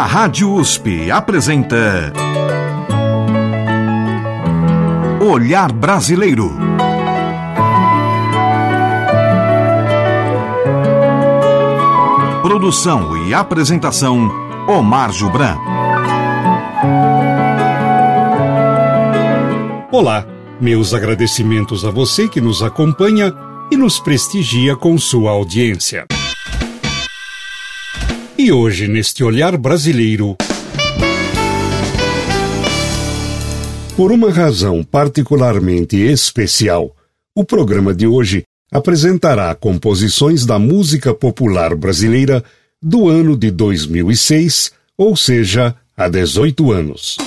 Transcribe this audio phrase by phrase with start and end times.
[0.00, 2.10] A Rádio USP apresenta
[5.20, 6.56] Olhar Brasileiro.
[12.40, 14.30] Produção e apresentação
[14.66, 15.58] Omar Jubran.
[19.92, 20.24] Olá,
[20.58, 23.34] meus agradecimentos a você que nos acompanha
[23.70, 26.06] e nos prestigia com sua audiência.
[28.42, 30.34] E hoje, neste olhar brasileiro.
[33.94, 36.96] Por uma razão particularmente especial,
[37.36, 42.42] o programa de hoje apresentará composições da música popular brasileira
[42.82, 47.18] do ano de 2006, ou seja, há 18 anos.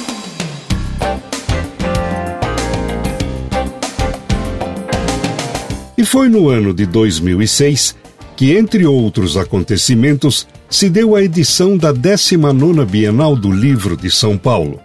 [5.95, 8.01] E foi no ano de 2006
[8.35, 14.37] que, entre outros acontecimentos, se deu a edição da 19ª Bienal do Livro de São
[14.37, 14.79] Paulo.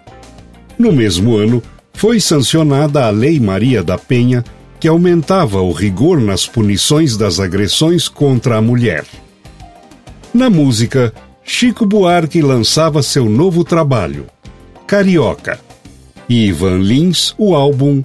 [0.78, 1.62] No mesmo ano,
[1.94, 4.44] foi sancionada a Lei Maria da Penha,
[4.78, 9.04] que aumentava o rigor nas punições das agressões contra a mulher.
[10.32, 14.26] Na música, Chico Buarque lançava seu novo trabalho,
[14.86, 15.58] Carioca,
[16.28, 18.04] e Ivan Lins o álbum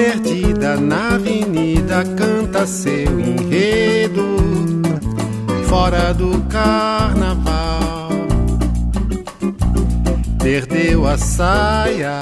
[0.00, 0.50] Acariocando.
[2.16, 4.22] canta seu enredo
[5.68, 8.10] fora do carnaval.
[10.42, 12.20] Perdeu a saia,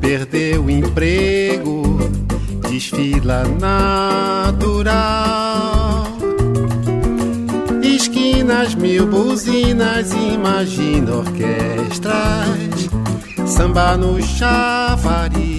[0.00, 1.98] perdeu o emprego,
[2.68, 4.92] desfila natural.
[7.82, 12.88] Esquinas, mil buzinas, imagina orquestras,
[13.46, 15.51] samba no chafariz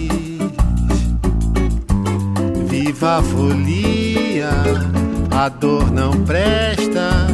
[2.94, 4.52] viva a folia,
[5.32, 7.28] a dor não presta,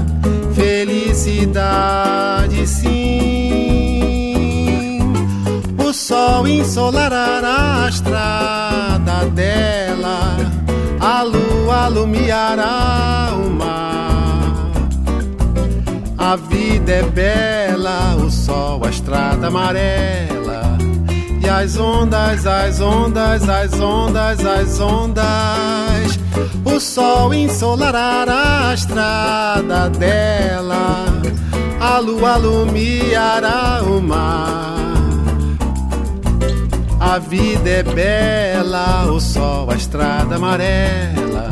[0.53, 4.39] felicidade sim.
[5.77, 10.37] O sol ensolará a estrada dela,
[10.99, 14.69] a lua alumiará o mar.
[16.17, 20.38] A vida é bela, o sol, a estrada amarela
[21.49, 26.19] as ondas, as ondas, as ondas, as ondas.
[26.63, 31.05] O sol ensolará a estrada dela,
[31.79, 34.79] a lua alumiará o mar.
[36.99, 41.49] A vida é bela, o sol, a estrada amarela.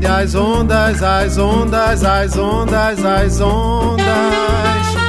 [0.00, 5.01] E as ondas, as ondas, as ondas, as ondas.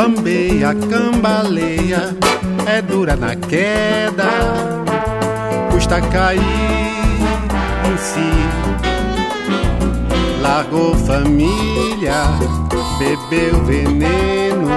[0.00, 2.16] A cambaleia
[2.66, 4.30] é dura na queda,
[5.72, 8.30] custa cair em si.
[10.40, 12.26] Largou família,
[13.00, 14.68] bebeu veneno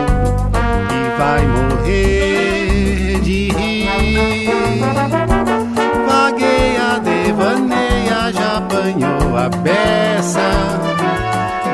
[0.89, 3.89] e vai morrer de rir.
[6.07, 10.49] Vagueia, devaneia, já apanhou a beça,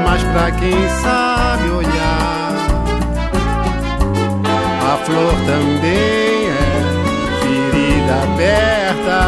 [0.03, 2.06] mas pra quem sabe olhar
[5.07, 6.67] flor também é
[7.41, 9.21] ferida aberta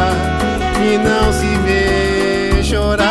[0.84, 3.06] e não se vê chorar.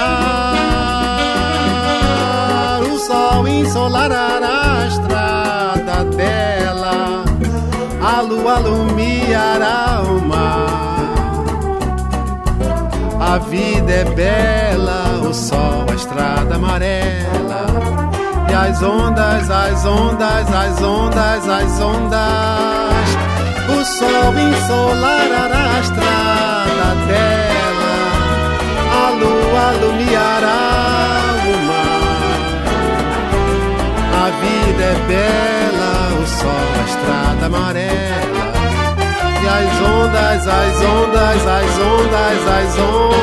[2.84, 7.24] O sol ensolará a estrada dela,
[8.02, 10.70] a lua alumiará o mar.
[13.20, 18.09] A vida é bela, o sol, a estrada amarela
[18.60, 23.10] as ondas, as ondas, as ondas, as ondas.
[23.70, 27.96] O sol ensolará a estrada dela,
[28.92, 30.62] a lua alumiará
[31.46, 32.40] o mar.
[34.14, 38.50] A vida é bela, o sol, a estrada amarela.
[39.42, 43.20] E as ondas, as ondas, as ondas, as ondas.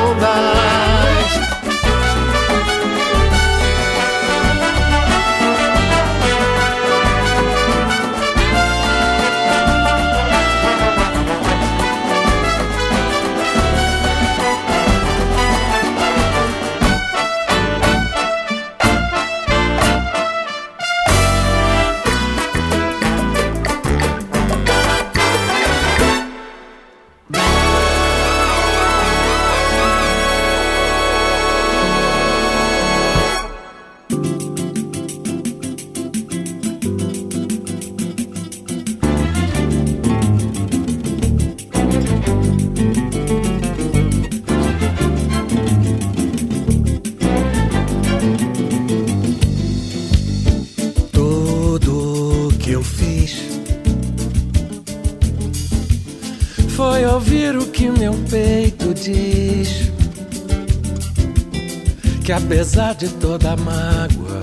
[62.46, 64.40] Apesar de toda mágoa,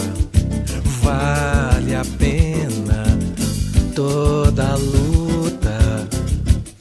[1.02, 3.06] vale a pena
[3.96, 6.10] toda a luta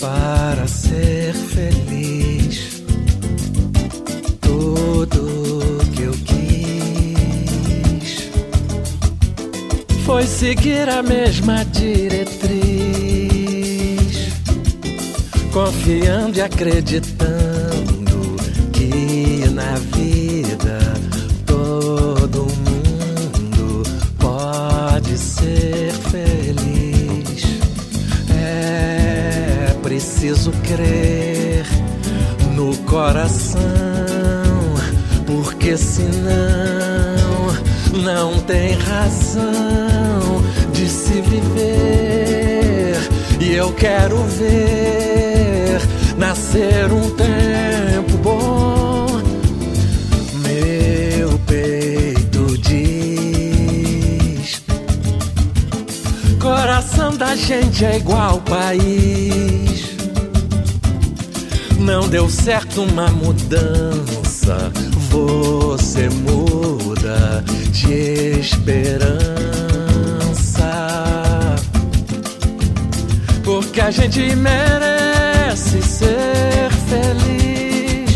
[0.00, 2.82] para ser feliz.
[4.40, 8.28] Tudo que eu quis
[10.04, 12.50] foi seguir a mesma diretriz,
[15.52, 17.11] confiando e acreditando
[62.44, 64.72] certo uma mudança,
[65.10, 69.14] você muda de esperança.
[73.44, 78.10] Porque a gente merece ser feliz.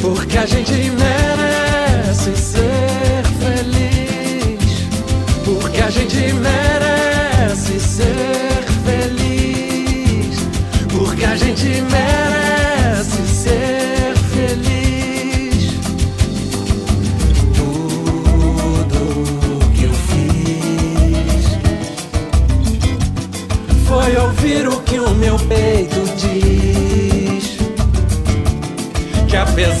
[0.00, 4.88] Porque a gente merece ser feliz.
[5.44, 10.38] Porque a gente merece ser feliz.
[10.92, 12.29] Porque a gente merece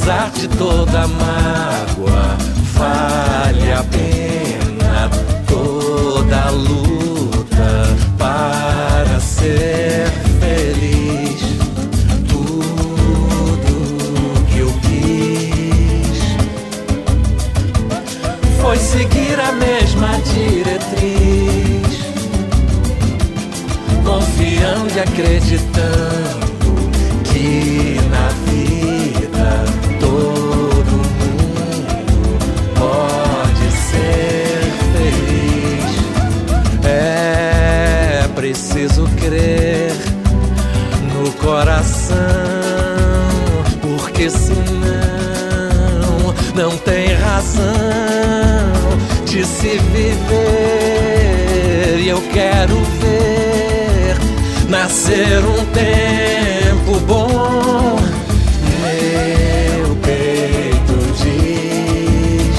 [0.00, 2.38] apesar de toda mágoa,
[2.72, 5.10] vale a pena
[5.46, 10.08] toda luta para ser
[10.40, 11.40] feliz.
[12.28, 13.72] Tudo
[14.48, 16.18] que eu quis
[18.62, 22.00] foi seguir a mesma diretriz,
[24.02, 26.09] confiando e acreditando
[49.40, 50.18] de se viver.
[51.98, 54.18] E eu quero ver
[54.68, 57.98] nascer um tempo bom.
[58.82, 62.56] Meu peito diz: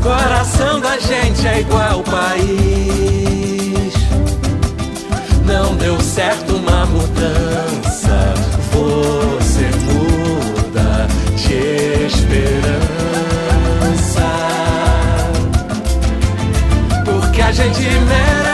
[0.00, 3.94] Coração da gente é igual país.
[5.44, 7.85] Não deu certo uma mudança.
[17.66, 18.45] Porque a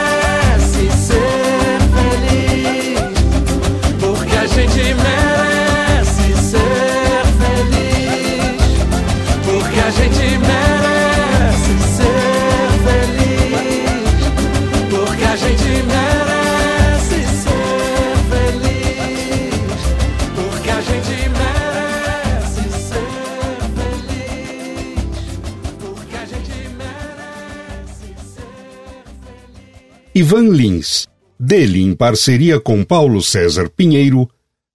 [30.23, 31.05] Ivan Lins,
[31.37, 34.29] dele em parceria com Paulo César Pinheiro,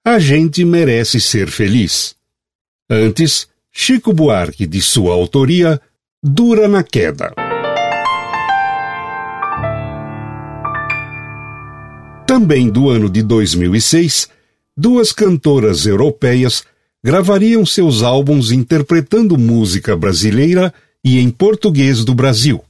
[0.05, 2.14] A Gente Merece Ser Feliz.
[2.90, 5.81] Antes, Chico Buarque, de sua autoria,
[6.23, 7.33] Dura na Queda.
[12.26, 14.28] Também do ano de 2006,
[14.76, 16.62] duas cantoras europeias
[17.02, 22.62] gravariam seus álbuns interpretando música brasileira e em português do Brasil.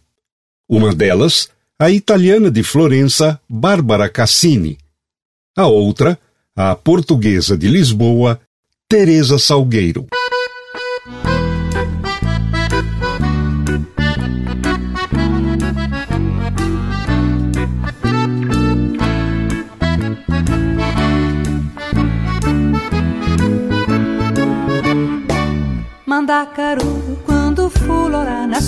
[0.69, 1.49] Uma delas,
[1.81, 4.77] a italiana de Florença, Bárbara Cassini.
[5.57, 6.19] A outra,
[6.57, 8.41] a portuguesa de Lisboa,
[8.89, 10.07] Teresa Salgueiro.
[26.05, 28.61] Mandacaru, quando fulora na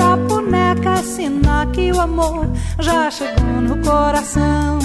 [0.00, 4.78] da boneca sinal que o amor já chegou no coração.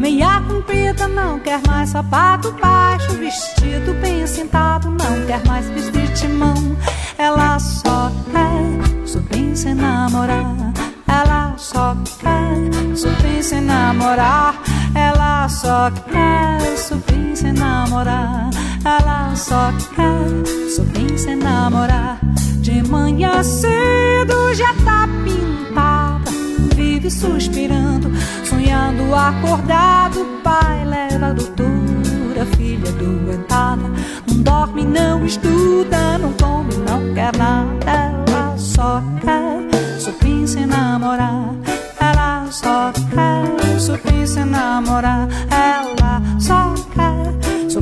[0.00, 6.76] Meia comprida, não quer mais sapato baixo, vestido bem sentado, não quer mais vestir timão.
[7.16, 10.72] Ela só quer, pensa em namorar.
[11.06, 14.60] Ela só quer, pensa em namorar.
[14.94, 16.58] Ela só quer,
[17.06, 18.50] pensa em namorar.
[18.84, 22.18] Ela só quer, só pensa namorar.
[22.62, 26.30] De manhã cedo já tá pintada,
[26.74, 28.10] vive suspirando
[28.52, 33.82] sonhando acordado, pai leva a doutora, filha doentada.
[34.28, 37.90] Não dorme, não estuda, não come, não quer nada.
[37.90, 41.54] Ela só quer, pensa em namorar.
[41.98, 45.28] Ela só quer, pensa em namorar.
[45.50, 47.32] Ela só quer,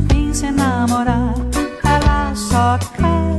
[0.08, 1.34] pensa em namorar.
[1.84, 3.29] Ela só quer,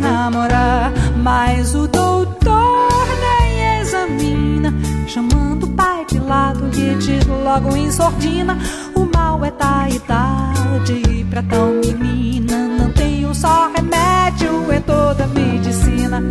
[0.00, 0.92] namorar.
[1.22, 4.74] Mas o doutor nem examina,
[5.06, 8.56] chamando o pai lado lhe diz logo em sordina:
[8.94, 12.68] O mal é da idade pra tal menina.
[12.78, 16.22] Não tenho só remédio, é toda medicina.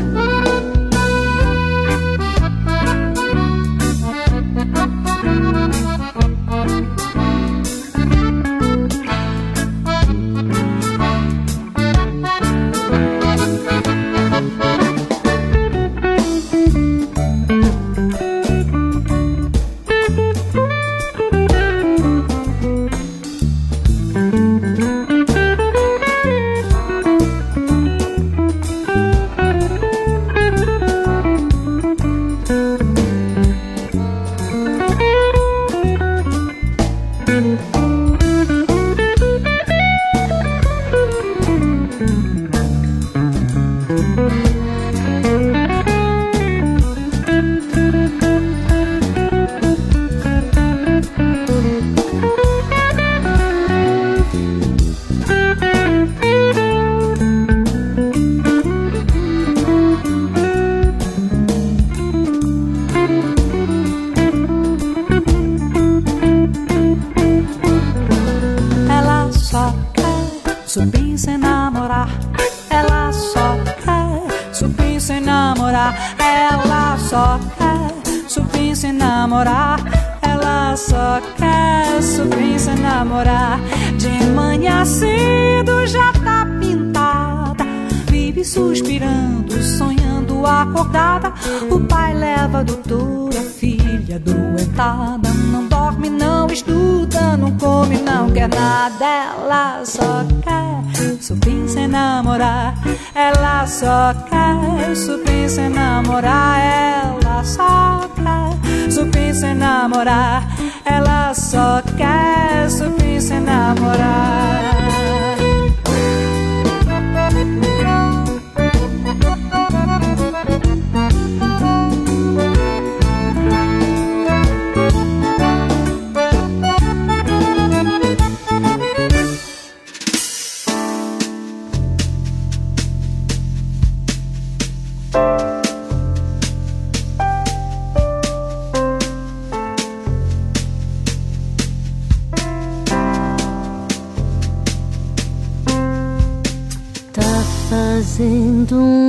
[148.72, 149.09] untung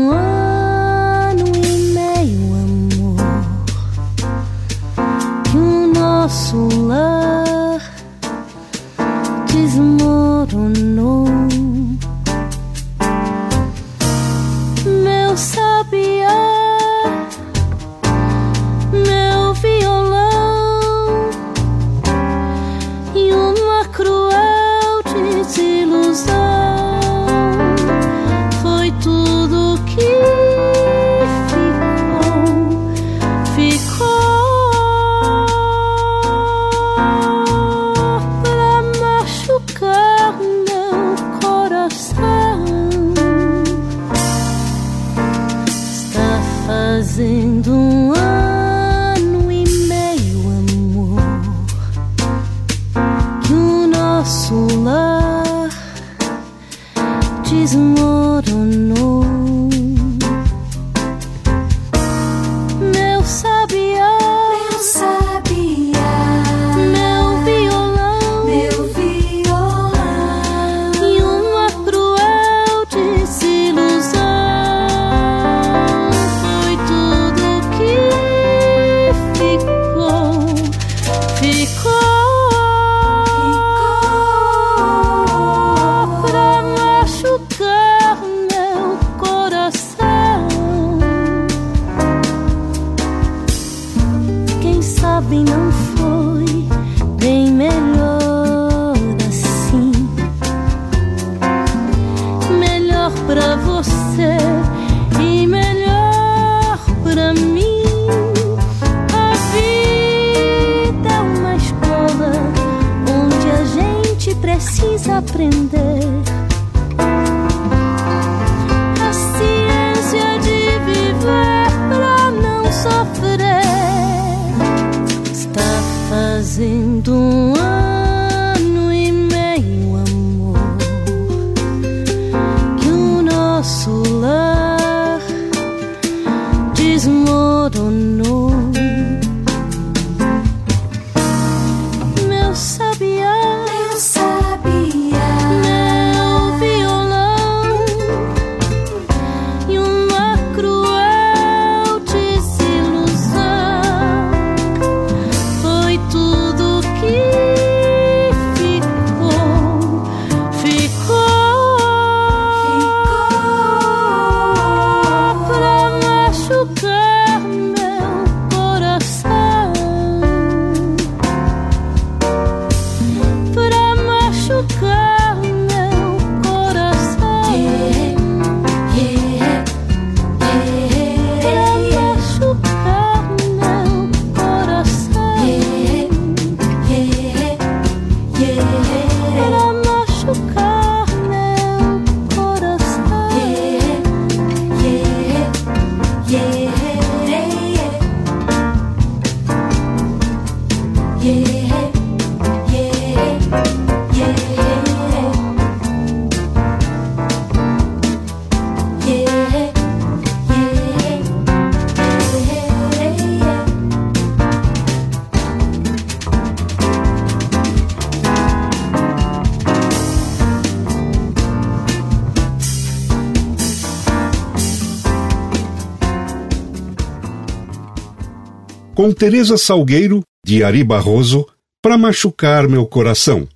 [229.00, 231.46] com Teresa Salgueiro, de Ari Barroso,
[231.80, 233.46] para machucar meu coração.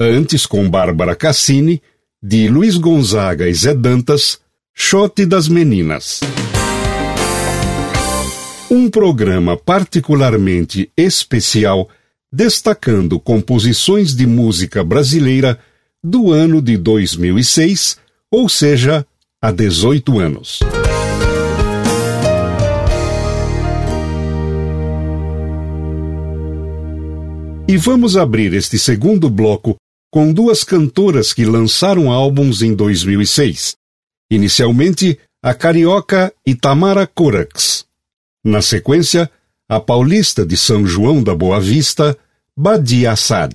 [0.00, 1.82] Antes com Bárbara Cassini,
[2.22, 4.40] de Luiz Gonzaga e Zé Dantas,
[4.72, 6.20] Chote das Meninas.
[8.70, 11.90] Um programa particularmente especial
[12.32, 15.58] destacando composições de música brasileira
[16.02, 17.98] do ano de 2006,
[18.30, 19.04] ou seja,
[19.42, 20.60] há 18 anos.
[27.70, 29.76] E vamos abrir este segundo bloco
[30.10, 33.76] com duas cantoras que lançaram álbuns em 2006.
[34.30, 37.84] Inicialmente, a carioca Itamara Corax.
[38.42, 39.30] Na sequência,
[39.68, 42.16] a paulista de São João da Boa Vista,
[42.56, 43.54] Badia Assad.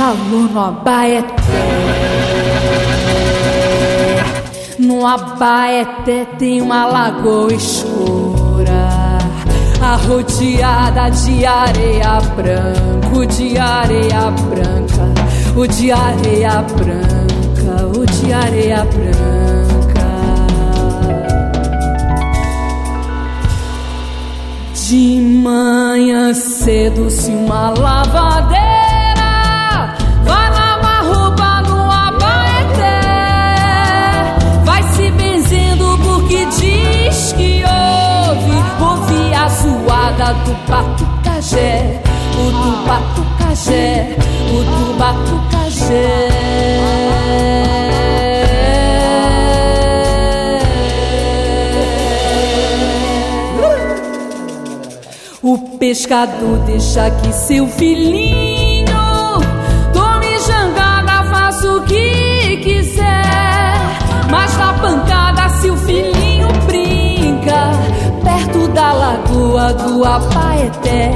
[0.00, 1.34] Falou no Abaeté.
[4.78, 8.88] No Abaeté tem uma lagoa escura,
[9.78, 15.12] arrodeada de areia branca, de areia branca,
[15.54, 19.20] o de areia branca, o de areia branca.
[24.72, 28.69] De manhã cedo se uma lavadeira
[40.44, 42.00] do batucajé,
[42.36, 44.16] o do batucajé,
[44.52, 46.28] o do batucajé.
[55.42, 58.86] O pescador deixa que seu filhinho
[59.92, 63.74] tome jangada, faça o que quiser,
[64.30, 65.19] mas dá pancada
[69.40, 71.12] lagoa do Apaeté,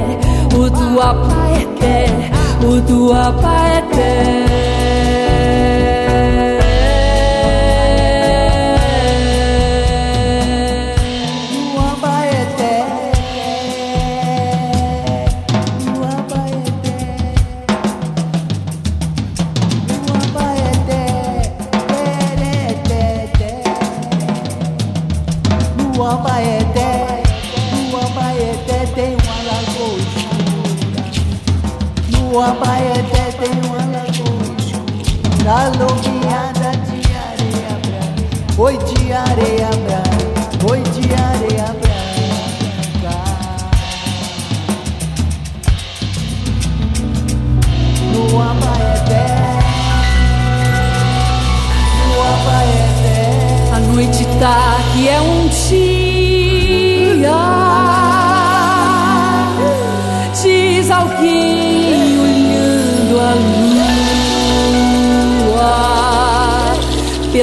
[0.55, 2.05] o do Apaeté,
[2.61, 4.54] o do Apaeté.
[38.65, 40.01] Foi de areia branca,
[40.59, 43.15] foi de areia branca.
[48.11, 49.27] No Abaeté,
[52.07, 53.71] no Abaeté.
[53.71, 55.94] A noite tá que é um dia.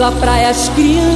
[0.03, 1.15] pela praia as criancinhas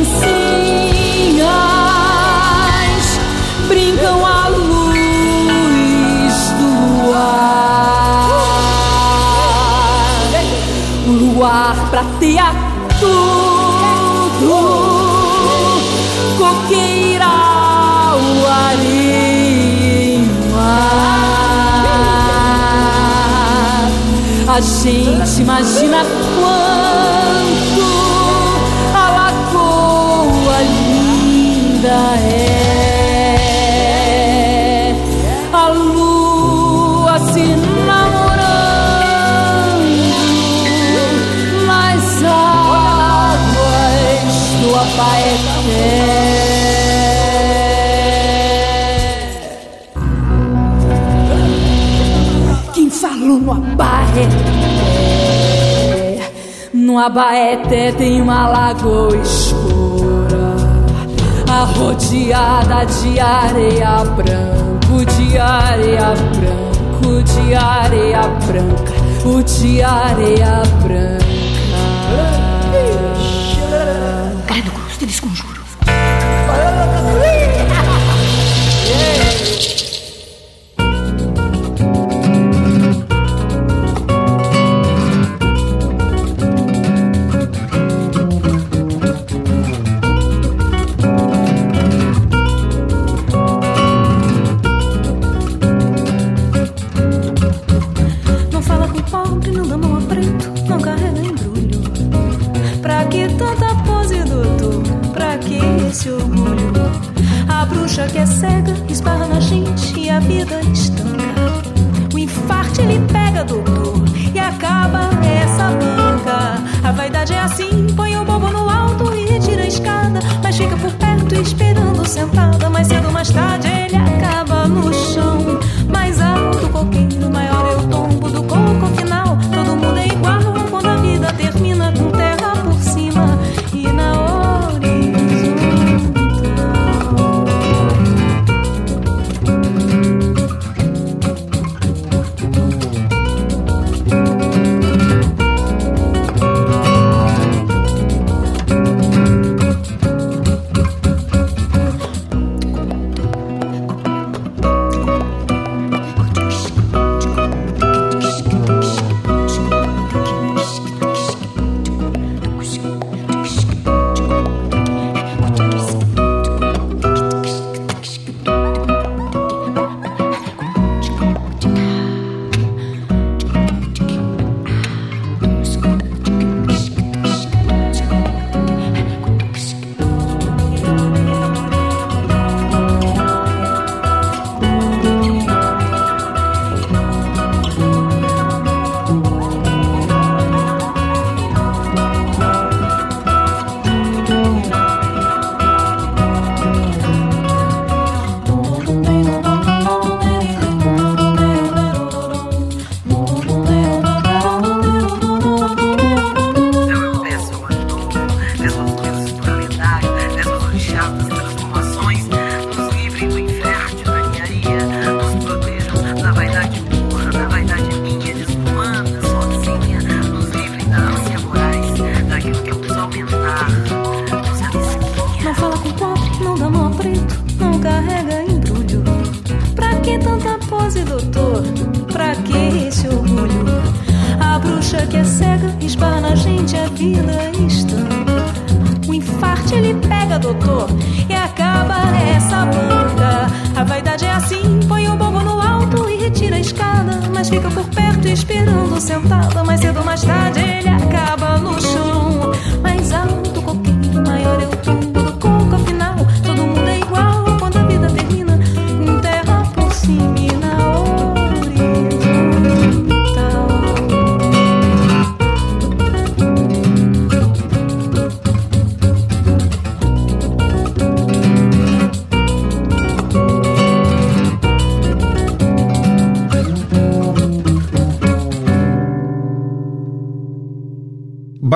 [3.67, 4.95] brincam à luz
[6.61, 8.31] do ar.
[11.05, 12.55] O luar prateia
[13.01, 14.55] tudo,
[16.39, 17.27] coqueira
[18.15, 19.27] o arima.
[24.47, 26.36] A gente imagina tudo.
[54.19, 54.27] É,
[56.73, 60.57] no Abaeté tem uma lagoa escura,
[61.47, 66.57] arrodeada de areia branca, de areia branca,
[67.25, 68.95] de areia branca,
[69.27, 71.27] o de areia branca.
[74.47, 75.57] Cara do cruz, te desconjuro.
[78.89, 79.96] Yeah.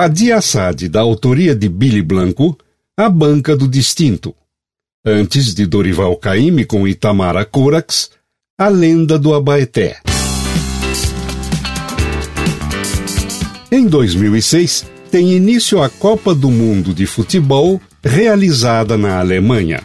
[0.01, 2.57] Badia Assad, da autoria de Billy Blanco,
[2.97, 4.33] A Banca do Distinto.
[5.05, 8.09] Antes de Dorival Caymmi com Itamara Corax,
[8.57, 9.99] A Lenda do Abaeté.
[13.71, 19.83] Em 2006, tem início a Copa do Mundo de Futebol realizada na Alemanha.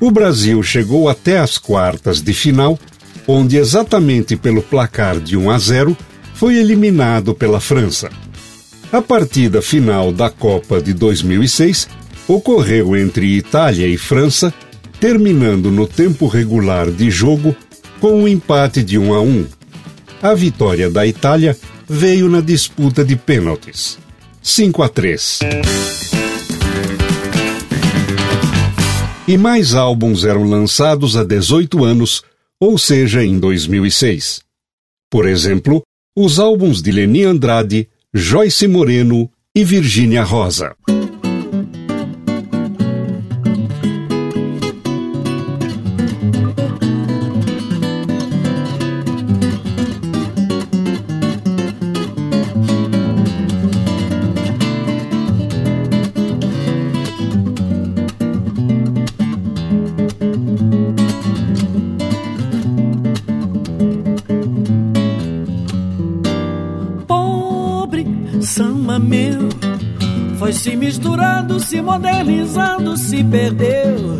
[0.00, 2.78] O Brasil chegou até as quartas de final,
[3.26, 5.96] onde exatamente pelo placar de 1 a 0
[6.34, 8.08] foi eliminado pela França.
[8.94, 11.88] A partida final da Copa de 2006
[12.28, 14.54] ocorreu entre Itália e França,
[15.00, 17.56] terminando no tempo regular de jogo
[17.98, 19.46] com um empate de 1 a 1.
[20.22, 23.98] A vitória da Itália veio na disputa de pênaltis.
[24.40, 25.40] 5 a 3.
[29.26, 32.22] E mais álbuns eram lançados há 18 anos,
[32.60, 34.40] ou seja, em 2006.
[35.10, 35.82] Por exemplo,
[36.16, 40.76] os álbuns de Leni Andrade, Joyce Moreno e Virgínia Rosa.
[71.84, 74.18] Modernizando, se perdeu.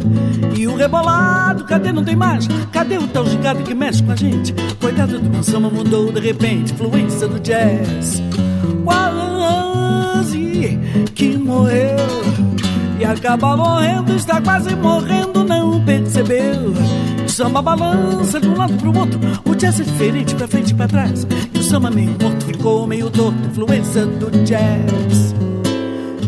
[0.56, 2.46] E o rebolado, cadê não tem mais?
[2.70, 4.54] Cadê o tal gigante que mexe com a gente?
[4.80, 8.22] Coitado do samba mudou de repente, influência do jazz.
[8.84, 10.78] Quase
[11.14, 11.96] que morreu
[13.00, 16.72] e acaba morrendo, está quase morrendo, não percebeu.
[17.24, 20.74] O samba balança de um lado pro outro, o jazz é diferente, pra frente e
[20.74, 21.26] pra trás.
[21.52, 25.34] E o samba meio morto ficou meio torto, influência do jazz.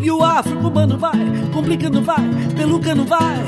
[0.00, 1.18] E o afro-cubano vai,
[1.52, 3.44] complicando vai, pelucando vai.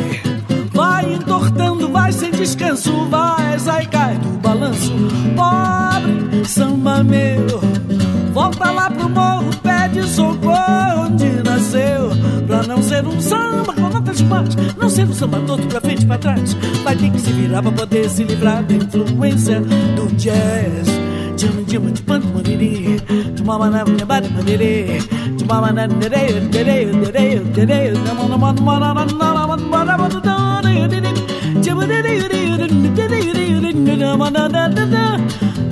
[0.73, 4.93] Vai entortando, vai sem descanso, vai, sai cai do balanço.
[5.35, 7.61] Pobre samba meu,
[8.33, 12.11] volta lá pro morro, pede socorro onde nasceu.
[12.47, 16.05] Pra não ser um samba com notas baixas, não ser um samba todo pra frente
[16.05, 16.55] e pra trás.
[16.85, 20.89] Vai ter que se virar pra poder se livrar da influência do jazz.
[21.39, 22.97] Cım cım cıpın mı dedi
[23.37, 25.03] Cımama nem ne ben mi dedi
[25.39, 27.87] Cımama nem dere yıl dere yıl dere yıl dere.
[27.87, 31.05] Yıl Naman naman bana nan naman bana bana da ne yedin
[31.63, 35.21] Cımı dere yürü yürü dere yürü yürü ne naman da da da da.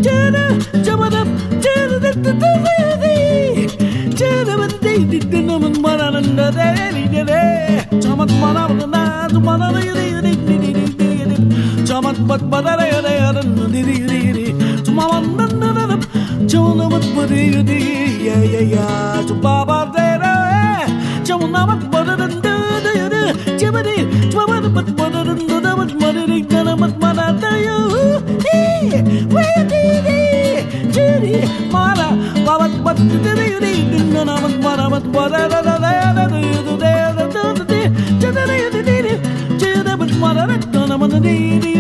[0.03, 0.49] Cere
[0.85, 1.25] cımı da
[1.63, 6.53] cere de de de de de Cere ben de de de naman bana nan da
[6.53, 10.27] de de de Cımı bana bana da bana da yürü yürü
[11.87, 14.66] Çamat bat badara yara yarın diri diri
[14.97, 15.19] mama
[16.79, 17.81] na mat pare yudi
[18.27, 18.87] ya ya ya
[19.29, 20.33] tu baba de na
[21.27, 22.55] chona mat pare na na
[22.85, 23.21] na ya na
[23.59, 23.97] chibadi
[24.33, 26.23] chona mat pare na na mat mare
[26.83, 27.77] mat mana da yu
[28.47, 28.61] hi
[29.35, 30.19] we di di
[30.95, 31.37] jiri
[32.87, 33.75] mat de de yudi
[34.15, 36.61] na na mat mara mat pare na na na ya na yu
[39.87, 41.76] na mat mara na na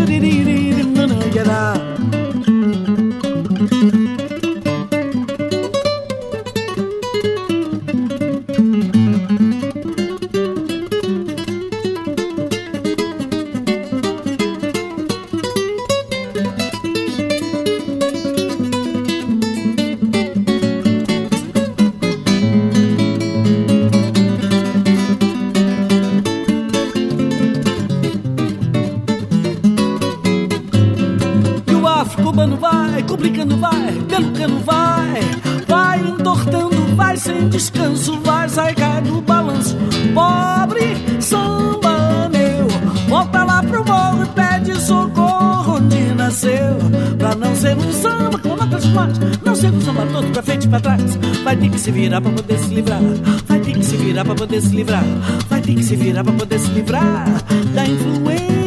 [34.24, 35.20] pelo vai,
[35.66, 39.76] vai entortando, vai sem descanso, vai, sai, cai do balanço.
[40.14, 42.66] Pobre samba meu,
[43.09, 46.76] volta lá pro morro e pede socorro onde nasceu.
[47.18, 50.64] Pra não ser um samba como outras partes, não ser um samba todo pra frente
[50.66, 51.16] e pra trás.
[51.44, 53.02] Vai ter que se virar pra poder se livrar,
[53.46, 55.05] vai ter que se virar pra poder se livrar,
[55.48, 57.26] vai ter que se virar pra poder se livrar
[57.74, 58.65] da influência.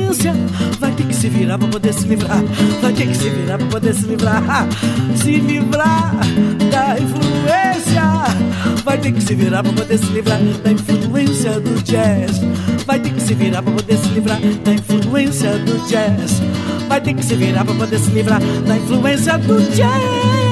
[0.79, 2.43] Vai ter que se virar pra poder se livrar.
[2.81, 4.67] Vai ter que se virar pra poder se livrar.
[5.15, 6.15] Se livrar
[6.71, 8.01] da influência.
[8.83, 12.41] Vai ter que se virar pra poder se livrar da influência do jazz.
[12.87, 16.41] Vai ter que se virar pra poder se livrar da influência do jazz.
[16.87, 20.49] Vai ter que se virar pra poder se livrar da influência do jazz.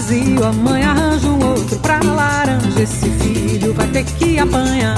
[0.00, 2.82] Vazio, a mãe arranja um outro pra laranja.
[2.82, 4.96] Esse filho vai ter que apanhar.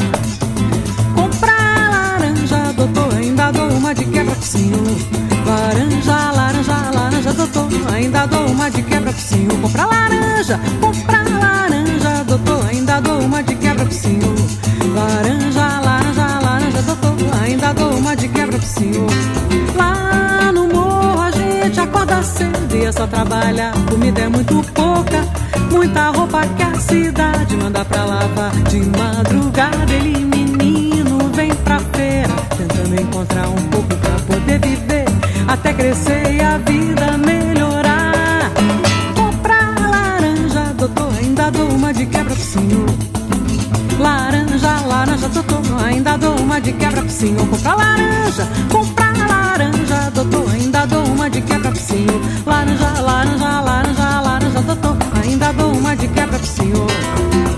[1.14, 4.96] Comprar laranja, doutor, ainda dou uma de quebra pro senhor.
[5.44, 9.60] Laranja, laranja, laranja, doutor, ainda dou uma de quebra pro senhor.
[9.60, 11.01] Comprar laranja, comprar
[22.92, 23.72] só trabalhar.
[23.88, 25.26] Comida é muito pouca,
[25.70, 28.52] muita roupa que a cidade manda pra lavar.
[28.68, 35.04] De madrugada ele, menino, vem pra feira, tentando encontrar um pouco pra poder viver.
[35.48, 38.50] Até crescer e a vida melhorar.
[39.14, 42.86] Comprar laranja, doutor, ainda dou uma de quebra pro senhor.
[43.98, 47.46] Laranja, laranja, doutor, ainda dou uma de quebra pro senhor.
[47.48, 49.01] Comprar laranja, comprar
[49.92, 52.20] laranja, doutor, ainda dou uma de quebra pro senhor.
[52.46, 56.86] Laranja, laranja, laranja, laranja, doutor, ainda dou uma de quebra pro senhor.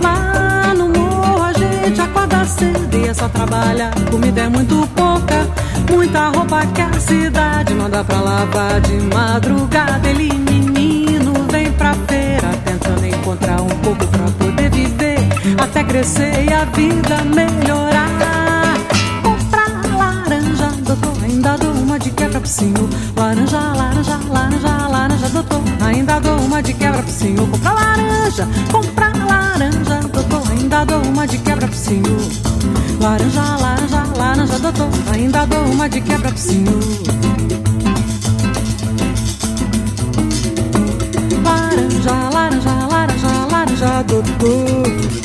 [0.02, 3.92] Lá no morro a gente acorda cedo e é só trabalhar.
[4.10, 5.48] Comida é muito pouca,
[5.90, 10.08] muita roupa que a cidade manda pra lavar de madrugada.
[10.08, 15.18] Ele, menino, vem pra feira tentando encontrar um pouco pra poder viver.
[15.58, 18.74] Até crescer e a vida melhorar.
[19.22, 22.88] Comprar laranja, doutor, ainda dou uma de quebra pro senhor.
[23.16, 27.48] Laranja, laranja, laranja, laranja, doutor, ainda dou uma de quebra pro senhor.
[27.48, 32.20] Comprar laranja, comprar laranja, doutor, ainda dou uma de quebra pro senhor.
[33.00, 36.82] Laranja, laranja, laranja, doutor, ainda dou uma de quebra pro senhor.
[41.44, 45.23] Laranja, laranja, laranja, laranja, doutor.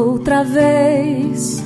[0.00, 1.62] Outra vez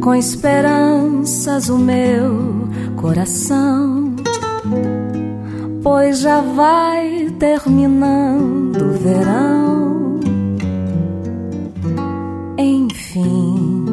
[0.00, 4.14] com esperanças o meu coração,
[5.82, 10.20] pois já vai terminando o verão.
[12.56, 13.84] Enfim,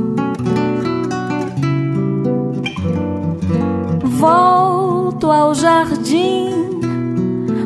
[4.20, 6.52] volto ao jardim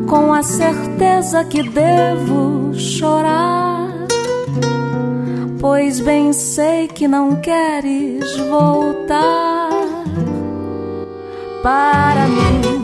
[0.07, 3.46] com a certeza que devo chorar
[5.67, 9.69] pois bem sei que não queres voltar
[11.61, 12.76] para mim.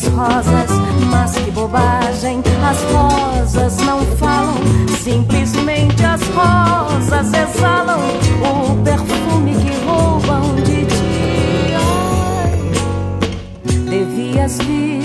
[0.00, 0.70] As rosas,
[1.10, 2.42] mas que bobagem.
[2.62, 4.54] As rosas não falam,
[5.02, 8.00] simplesmente as rosas exalam
[8.40, 11.74] o perfume que roubam de ti.
[13.88, 15.02] Devias vir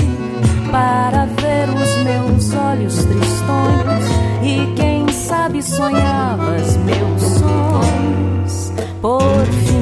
[0.72, 4.06] para ver os meus olhos tristonhos
[4.43, 8.72] e quem sabe sonhavas meus sonhos
[9.02, 9.74] por fim.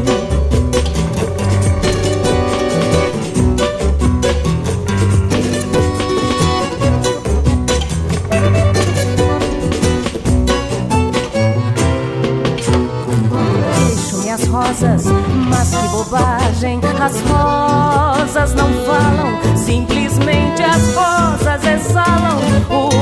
[14.84, 15.06] Rosas,
[15.50, 16.80] mas que bobagem.
[17.00, 22.93] As rosas não falam, simplesmente as rosas exalam o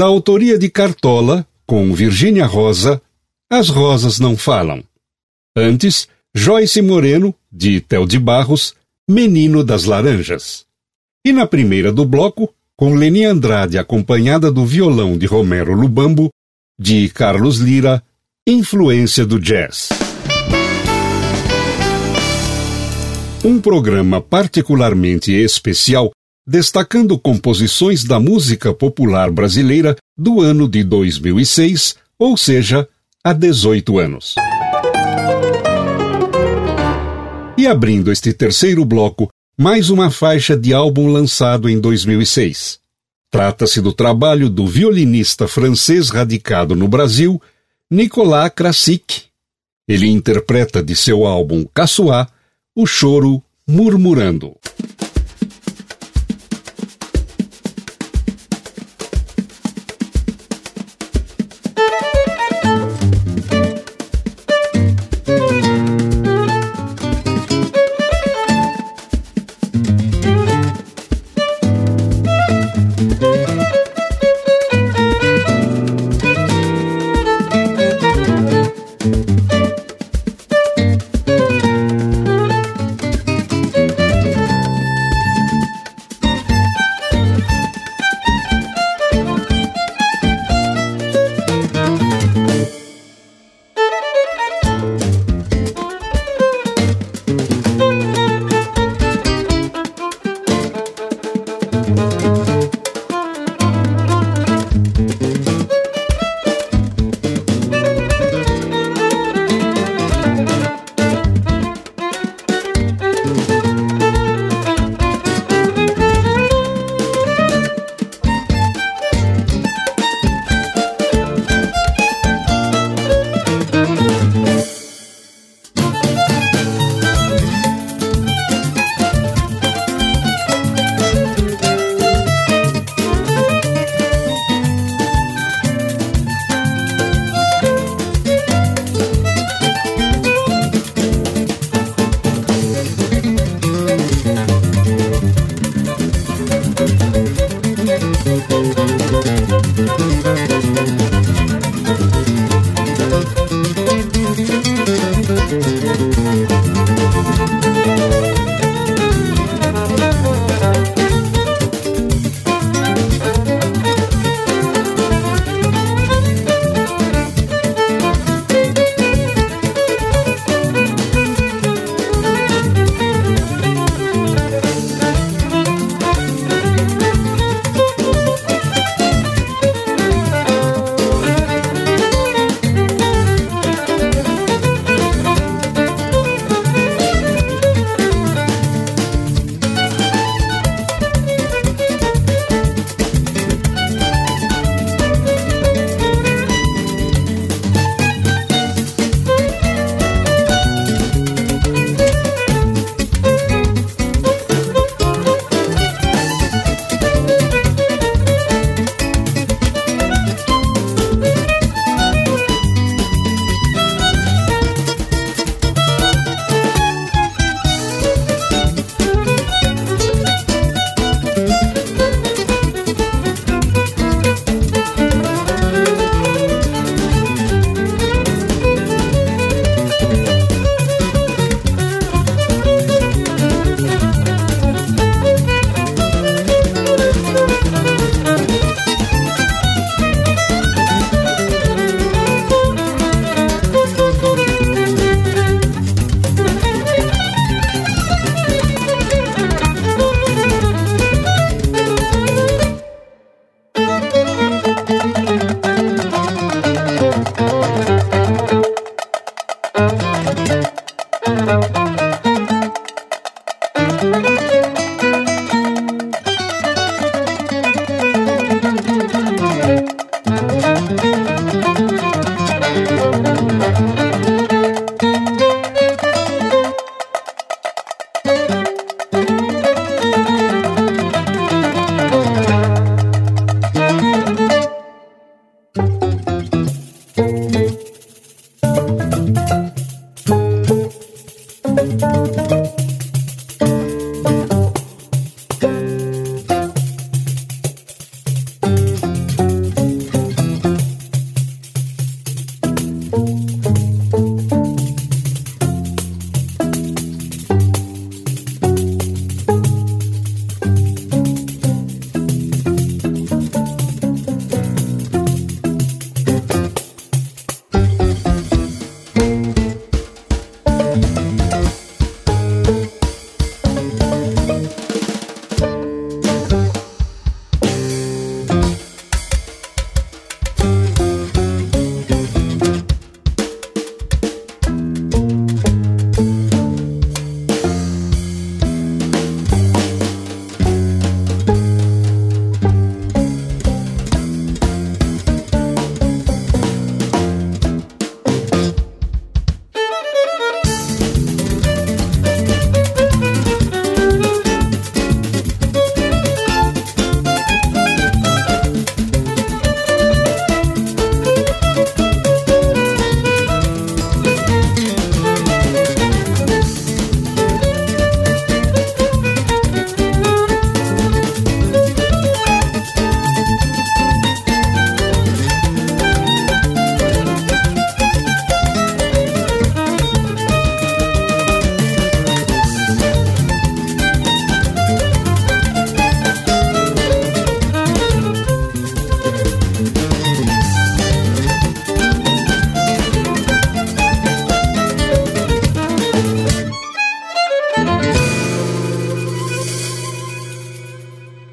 [0.00, 3.02] da autoria de Cartola, com Virgínia Rosa,
[3.50, 4.82] As Rosas Não Falam.
[5.54, 8.74] Antes, Joyce Moreno, de Tel de Barros,
[9.06, 10.64] Menino das Laranjas.
[11.22, 12.48] E na primeira do bloco,
[12.78, 16.30] com Leni Andrade acompanhada do violão de Romero Lubambo,
[16.80, 18.02] de Carlos Lira,
[18.48, 19.90] Influência do Jazz.
[23.44, 26.10] Um programa particularmente especial
[26.50, 32.88] destacando composições da música popular brasileira do ano de 2006, ou seja,
[33.22, 34.34] há 18 anos.
[37.56, 42.80] E abrindo este terceiro bloco, mais uma faixa de álbum lançado em 2006.
[43.30, 47.40] Trata-se do trabalho do violinista francês radicado no Brasil,
[47.88, 49.26] Nicolas Krasik.
[49.86, 52.26] Ele interpreta de seu álbum Caçoá
[52.74, 54.56] o choro Murmurando.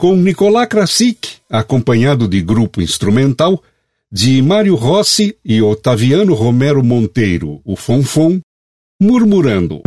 [0.07, 3.61] Com Nicolás Krasik, acompanhado de grupo instrumental,
[4.09, 8.39] de Mário Rossi e Otaviano Romero Monteiro, o Fonfon,
[9.01, 9.81] murmurando.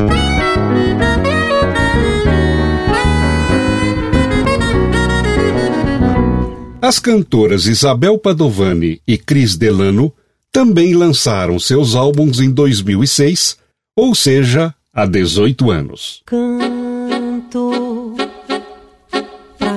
[6.83, 10.13] As cantoras Isabel Padovani e Cris Delano
[10.53, 13.57] também lançaram seus álbuns em 2006,
[13.97, 16.21] ou seja, há 18 anos.
[16.27, 18.20] Canto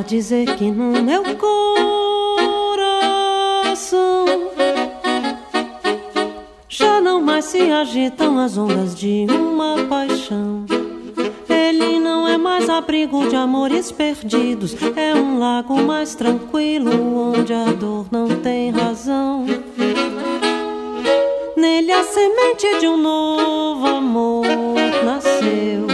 [0.04, 2.04] dizer que no meu coração
[6.68, 10.66] já não mais se agitam as ondas de uma paixão.
[11.48, 17.66] Ele não é mais abrigo de amores perdidos, é um lago mais tranquilo onde a
[17.66, 19.46] dor não tem razão.
[21.56, 24.46] Nele a semente de um novo amor
[25.06, 25.88] nasceu,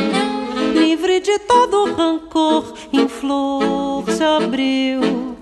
[0.74, 2.74] livre de todo rancor,
[3.20, 5.36] flor se abriu.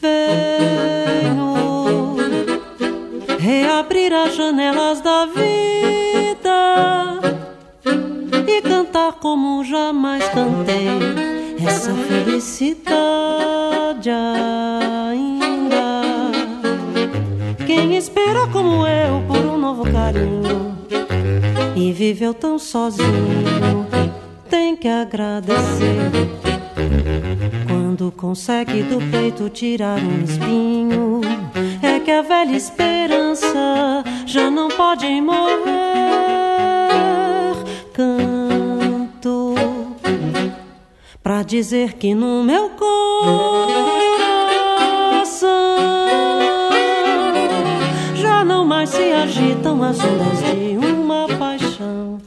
[0.00, 1.44] Venho
[3.38, 7.20] reabrir as janelas da vida
[8.46, 10.86] e cantar como jamais cantei
[11.66, 16.02] essa felicidade ainda.
[17.66, 20.78] Quem espera como eu por um novo carinho
[21.74, 23.86] e viveu tão sozinho
[24.48, 26.53] tem que agradecer.
[27.66, 31.20] Quando consegue do peito tirar um espinho,
[31.82, 35.54] é que a velha esperança já não pode morrer.
[37.92, 39.54] Canto
[41.22, 42.90] pra dizer que no meu coração
[48.14, 52.20] já não mais se agitam as ondas de uma paixão.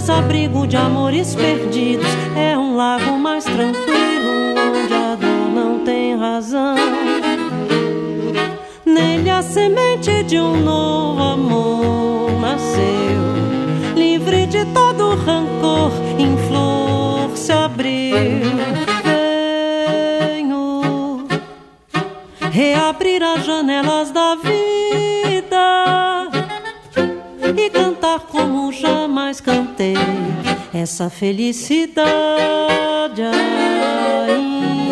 [0.00, 6.16] Mais abrigo de amores perdidos, é um lago mais tranquilo onde a dor não tem
[6.16, 6.74] razão.
[8.82, 17.52] Nele a semente de um novo amor nasceu, livre de todo rancor, em flor se
[17.52, 18.16] abriu.
[22.50, 24.79] Reabrir as janelas da vida
[28.10, 29.94] cantar como jamais cantei.
[30.72, 32.00] Essa felicidade
[34.26, 34.89] Quem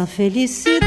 [0.00, 0.80] essa felicidade.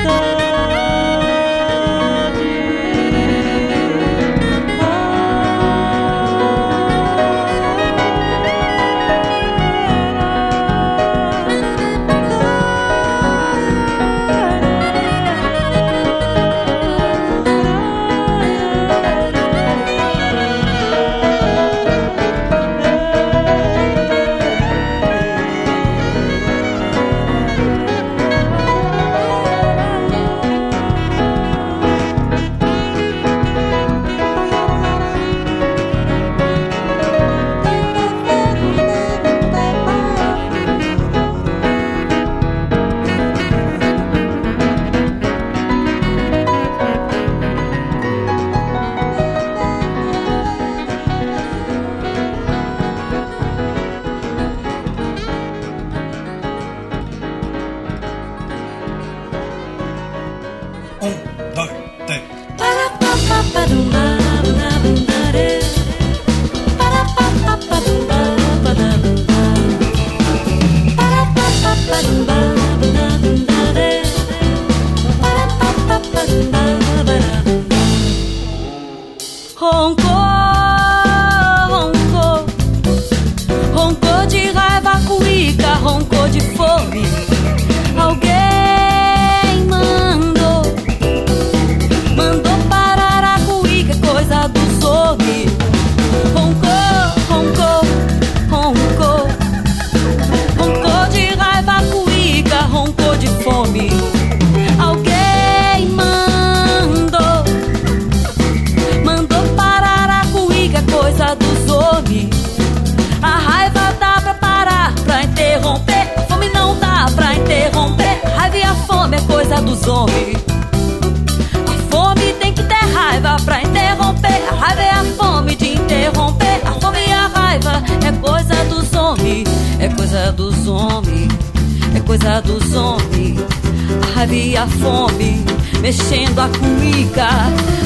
[134.32, 135.44] E a fome
[135.82, 137.28] mexendo a cuica.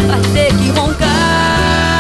[0.08, 1.97] Vai ter que roncar.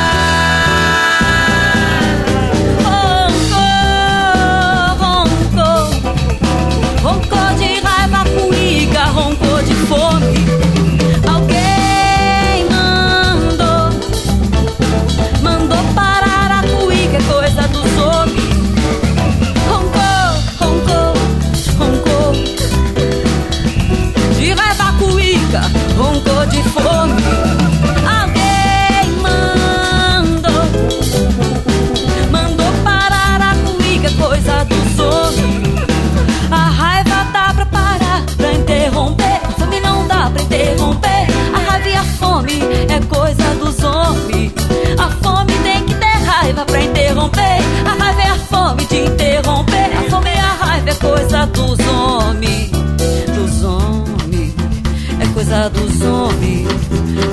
[55.70, 56.72] Dos homens,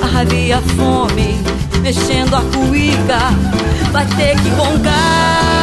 [0.03, 1.37] a raiva e a fome,
[1.81, 3.19] mexendo a cuíca,
[3.91, 5.54] vai ter que roncar.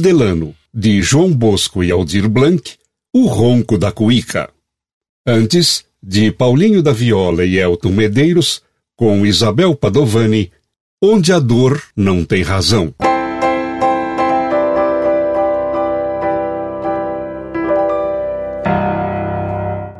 [0.00, 2.76] Delano, de João Bosco e Aldir Blanc,
[3.14, 4.50] O Ronco da Cuíca.
[5.26, 8.62] Antes, de Paulinho da Viola e Elton Medeiros,
[8.96, 10.50] com Isabel Padovani,
[11.02, 12.94] Onde a Dor Não Tem Razão.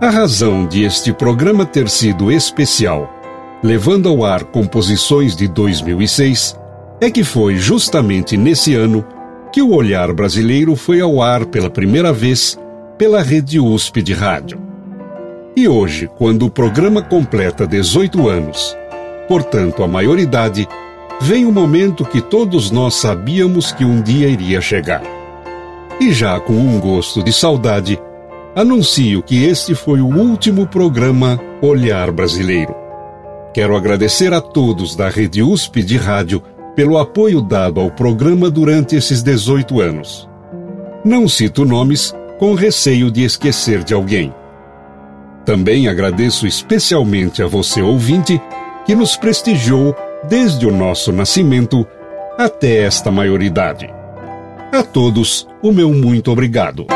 [0.01, 3.09] A razão de este programa ter sido especial,
[3.63, 6.57] levando ao ar composições de 2006,
[7.01, 9.07] é que foi justamente nesse ano
[9.53, 12.59] que o Olhar Brasileiro foi ao ar pela primeira vez
[12.97, 14.61] pela Rede USP de rádio.
[15.57, 18.77] E hoje, quando o programa completa 18 anos,
[19.27, 20.69] portanto a maioridade,
[21.21, 25.03] vem o momento que todos nós sabíamos que um dia iria chegar.
[26.01, 28.01] E já com um gosto de saudade,
[28.55, 32.75] anuncio que este foi o último programa Olhar Brasileiro.
[33.53, 36.43] Quero agradecer a todos da Rede USP de rádio
[36.81, 40.27] pelo apoio dado ao programa durante esses 18 anos.
[41.05, 44.33] Não cito nomes com receio de esquecer de alguém.
[45.45, 48.41] Também agradeço especialmente a você ouvinte
[48.87, 49.95] que nos prestigiou
[50.27, 51.87] desde o nosso nascimento
[52.39, 53.93] até esta maioridade.
[54.73, 56.87] A todos, o meu muito obrigado.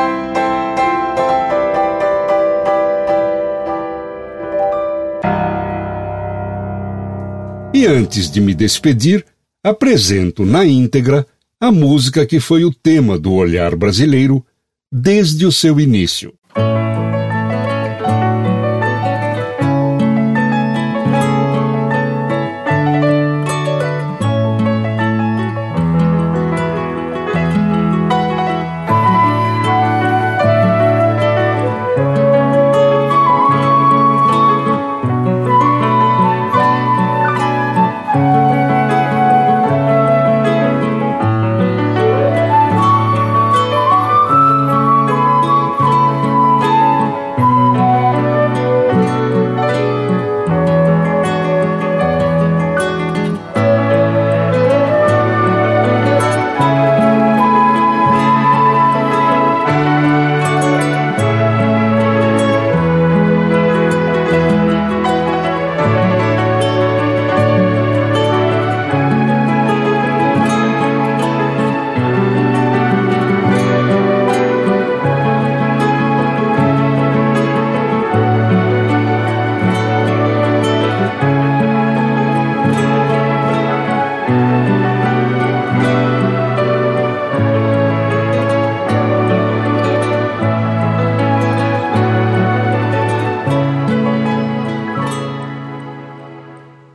[7.75, 9.27] E antes de me despedir,
[9.65, 11.27] apresento na íntegra
[11.59, 14.45] a música que foi o tema do olhar brasileiro
[14.93, 16.35] desde o seu início.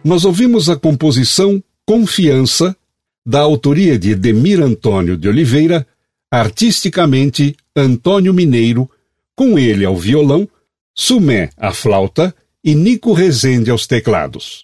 [0.10, 2.76] Nós ouvimos a composição Confiança,
[3.24, 5.86] da autoria de Demir Antônio de Oliveira,
[6.32, 8.90] artisticamente Antônio Mineiro,
[9.36, 10.50] com ele ao violão,
[10.96, 12.34] Sumé à flauta
[12.64, 14.64] e Nico Rezende aos teclados.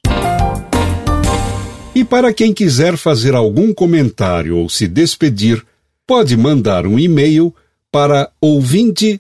[1.94, 5.64] E para quem quiser fazer algum comentário ou se despedir,
[6.08, 7.54] pode mandar um e-mail
[7.92, 9.20] para ouvinte@usp.br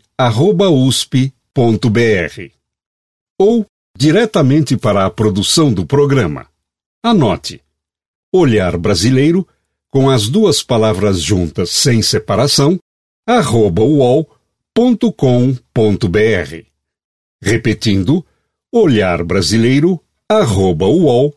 [3.39, 3.65] ou
[3.95, 6.47] diretamente para a produção do programa.
[7.03, 7.61] Anote:
[8.33, 9.47] Olhar Brasileiro
[9.95, 12.77] com as duas palavras juntas sem separação,
[13.25, 14.35] arroba uol.com.br.
[17.41, 18.25] Repetindo,
[18.73, 21.35] Olhar Brasileiro, arroba uol.com.br.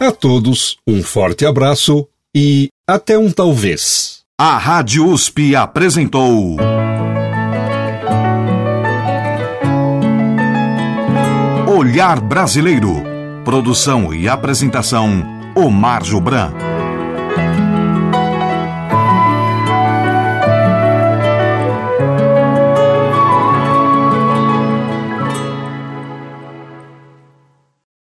[0.00, 4.22] A todos um forte abraço e até um talvez.
[4.40, 6.56] A Rádio USP apresentou.
[11.82, 13.02] Olhar Brasileiro.
[13.44, 15.26] Produção e apresentação:
[15.56, 16.52] Omar Jobran.